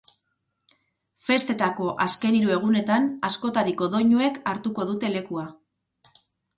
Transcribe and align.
Festetako 1.27 1.91
azken 2.07 2.39
hiru 2.39 2.55
egunetan, 2.57 3.07
askotariko 3.31 3.93
doinuek 3.99 4.43
hartuko 4.55 4.91
dute 4.93 5.17
lekua. 5.17 5.49